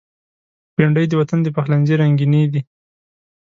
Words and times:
بېنډۍ 0.75 1.05
د 1.09 1.13
وطن 1.21 1.39
د 1.43 1.47
پخلنځي 1.55 1.95
رنگیني 2.01 2.43
ده 2.53 2.61